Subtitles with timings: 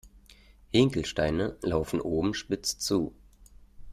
[0.73, 3.13] Hinkelsteine laufen oben spitz zu.